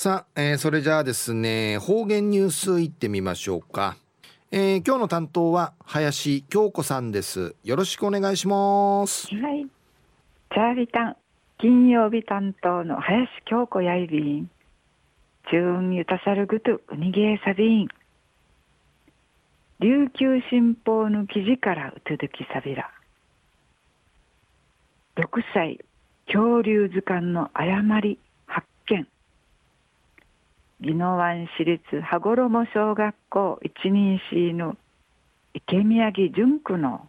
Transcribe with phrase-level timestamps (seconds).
[0.00, 3.96] さあ、えー、それじゃあですね方言ニュースいってみましょうか、
[4.52, 7.56] えー、今日の担当は林京子さんです。
[7.64, 9.26] よろしくお願いします。
[9.34, 9.66] はい。
[10.54, 11.16] チャーリタン
[11.58, 14.48] 金曜日担当の林京子やいびん。
[15.50, 17.88] チューンユタサルグトウニゲーサビン
[19.80, 22.88] 琉球新報の記事からうつづきさびら。
[25.16, 25.80] 6歳
[26.28, 28.20] 恐竜図鑑の誤り。
[30.80, 34.76] 宜野湾市立羽衣小学校一人市の
[35.52, 37.08] 池宮城純区の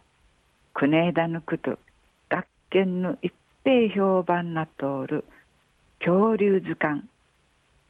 [0.74, 1.78] 国枝ぬくと
[2.28, 3.32] 学研の一
[3.62, 5.24] 平評判なとおる
[6.00, 7.04] 恐竜図鑑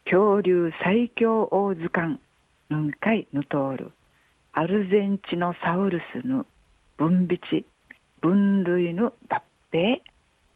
[0.04, 2.20] 恐竜最強王図鑑
[2.68, 3.90] ぬんかいぬとおる
[4.52, 6.45] アルゼンチノサウルスの
[6.98, 7.65] 分泌
[8.20, 9.42] 分類の合
[9.73, 10.02] 併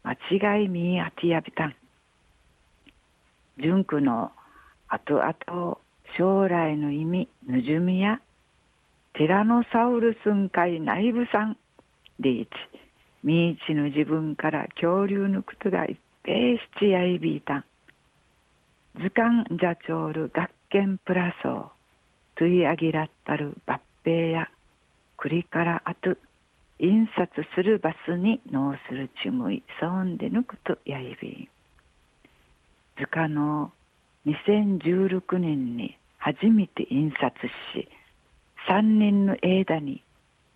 [0.03, 1.75] 間違いみあてやびたん。
[3.57, 4.31] 純区の
[4.95, 5.77] 後々
[6.17, 8.21] 将来の意味ぬじゅみや
[9.13, 11.57] ティラノサウルスン界内部産
[12.21, 12.51] リーチ。
[13.23, 17.65] 未知の自分から恐竜のことが一平七やいびいたん。
[19.01, 21.67] 図鑑じゃちょうる学研プラソー
[22.37, 24.49] トゥイアギラッタル抜兵や
[25.17, 26.15] 栗からあと
[26.79, 31.47] 印刷するバスに納するちむいそんでぬくとやいびん。
[32.97, 33.73] 図鑑の
[34.25, 37.31] 2016年に初めて印刷
[37.73, 37.87] し
[38.67, 40.03] 3年の間に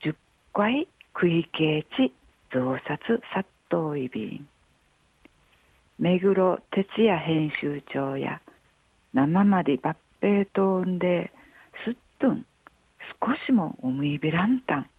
[0.03, 0.15] 10
[0.53, 2.11] 回区域値
[2.51, 4.47] 増刷殺到イビン
[5.99, 8.41] 目黒哲也編集長や
[9.13, 11.31] 生まで抜兵とんで
[11.85, 12.45] すっとん
[13.21, 14.89] 少しも思いびらんたん。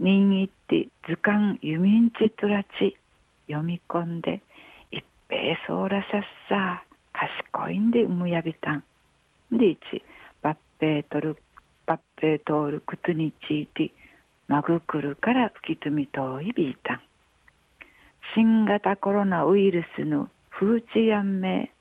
[0.00, 2.96] 人いって図鑑ユミンチトラチ
[3.48, 4.40] 読み込んで
[4.90, 6.84] 一平そうらさっさ。
[7.18, 8.84] 賢いんでむやびたん。
[9.50, 9.78] で一
[10.42, 11.36] 抜兵とる
[11.86, 13.92] 抜兵通る靴について
[14.46, 17.00] まぐくるから吹きつみといびいたん
[18.34, 21.72] 新型コロナウイルスの風知やんめ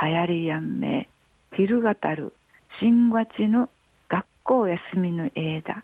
[0.00, 1.08] 流行りやんめ
[1.56, 2.34] 昼がたる
[2.80, 3.70] 新月の
[4.08, 5.82] 学校休みの間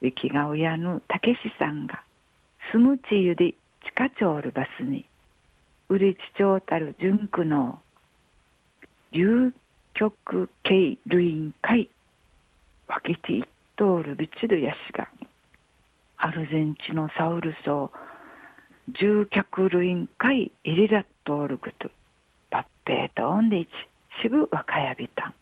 [0.00, 2.02] ウィキが親のたけしさんが
[2.72, 3.56] 住むちゆで地
[3.94, 5.06] 下町るバスに
[5.90, 7.80] うりちちょうたる純区の
[9.14, 9.52] 流
[9.94, 11.88] 極系類会
[12.88, 13.44] 分けていっ
[13.76, 15.08] とるビチドヤシが
[16.16, 17.92] アルゼンチノサウルスを
[18.98, 21.90] 重脚類会入りだっとること
[22.50, 23.70] 抜兵とんでいち
[24.20, 25.28] しぐ若やびた。
[25.28, 25.34] ん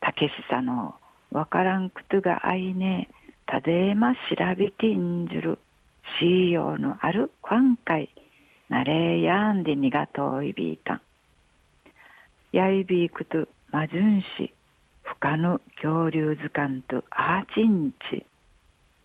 [0.00, 0.94] たけしさの
[1.30, 3.10] わからんことがあいね
[3.44, 4.20] たでえま調
[4.56, 5.58] べてんじる。
[6.18, 8.08] しようのある今回
[8.70, 11.00] なれやんでにがといびいたん
[12.56, 14.54] やいびいくとまじゅんし
[15.02, 18.24] 不可の恐竜図鑑とアーチンチ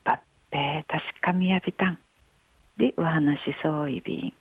[0.05, 0.17] 抜
[0.51, 1.99] 兵確かみやびたん。
[2.77, 4.33] でお話しそういびん。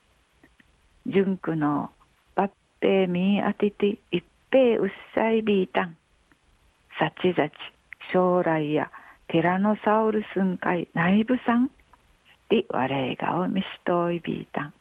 [1.06, 1.90] 純句の
[2.36, 2.50] 抜
[2.80, 4.22] 兵みあてて一
[4.52, 5.96] 平うっさいびいたん。
[6.96, 7.52] さちざち
[8.12, 8.92] 将来や
[9.26, 11.68] ティラノサウルスンかい内部さん。
[12.48, 14.74] で我がを見しといびいたん。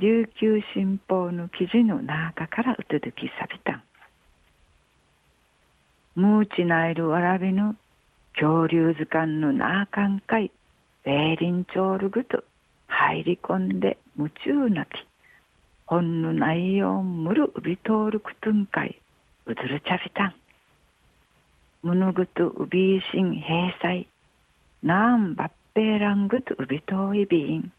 [0.00, 3.82] 琉球新報の記事の中からうつづきさびたん。
[6.14, 7.76] ムーチナイルわらびの
[8.32, 10.50] 恐竜図鑑のなあかんかい、
[11.04, 12.42] ベーリンチョールグと
[12.86, 14.88] 入り込んで夢中なき、
[15.84, 18.98] 本の内容むるうび通るくとんかい、
[19.44, 20.34] うずるちゃびたん。
[21.82, 24.08] むぬぐとうびいしん閉鎖、
[24.82, 27.70] なんばっぺーらんぐとうびといびん。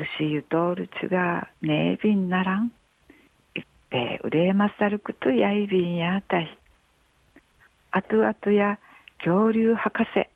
[0.00, 2.72] 年ゆとるちがねえびんならん。
[3.54, 6.58] いっぺうれえまさるくとやいびんやあたい。
[7.90, 8.78] あとあとや
[9.18, 10.28] 恐竜博士。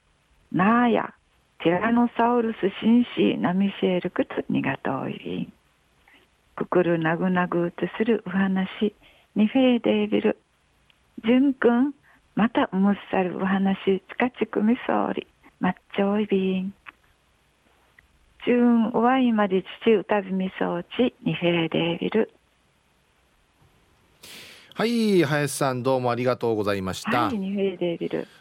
[0.53, 1.15] なあや
[1.61, 5.53] ティラノサウルス紳士ナミシェルくとにがといびん。
[6.57, 8.95] くくるなぐなぐとするお話。
[9.35, 10.37] にフェーデービル。
[11.25, 11.95] じゅんくん
[12.35, 14.03] またむっさるお話。
[14.09, 15.27] ちかちくみそうり。
[15.59, 16.75] まっちょいびん。
[18.45, 22.31] 中ワイまで父歌びみ装置ニフェレデービル
[24.75, 28.29] はい林さんどうもありがとうございました、はい、ニフェレデービル